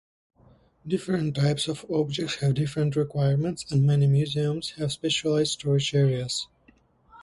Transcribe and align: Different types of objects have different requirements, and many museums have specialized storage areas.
Different 0.87 1.35
types 1.35 1.67
of 1.67 1.85
objects 1.87 2.33
have 2.39 2.55
different 2.55 2.95
requirements, 2.95 3.71
and 3.71 3.85
many 3.85 4.07
museums 4.07 4.71
have 4.79 4.91
specialized 4.91 5.51
storage 5.51 5.93
areas. 5.93 6.47